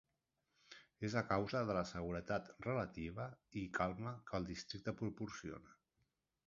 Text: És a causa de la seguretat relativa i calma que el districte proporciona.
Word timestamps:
És 1.09 1.15
a 1.19 1.23
causa 1.31 1.61
de 1.71 1.75
la 1.79 1.83
seguretat 1.89 2.49
relativa 2.67 3.29
i 3.63 3.67
calma 3.81 4.17
que 4.31 4.39
el 4.41 4.53
districte 4.53 4.97
proporciona. 5.03 5.81